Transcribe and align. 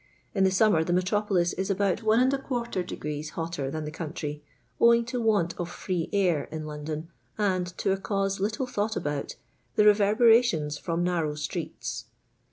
Ic 0.33 0.43
the 0.43 0.49
summer 0.49 0.83
the 0.83 0.93
metropolis 0.93 1.53
is 1.53 1.69
about 1.69 2.01
1 2.01 2.29
\ 2.29 2.83
degree 2.87 3.21
hotter 3.27 3.69
than 3.69 3.85
the 3.85 3.91
country, 3.91 4.43
owing 4.79 5.05
to 5.05 5.21
want 5.21 5.53
of 5.59 5.69
tVee 5.69 6.09
air 6.11 6.45
in 6.45 6.65
London, 6.65 7.09
and 7.37 7.67
to 7.77 7.91
a 7.91 7.97
cause 7.97 8.39
little 8.39 8.65
thought 8.65 8.95
about— 8.95 9.35
the 9.75 9.85
reverberations 9.85 10.75
from 10.79 11.03
narrow 11.03 11.35
streets. 11.35 12.05